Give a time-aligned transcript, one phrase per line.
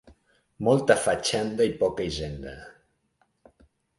[0.67, 2.57] Molta fatxenda i poca hisenda.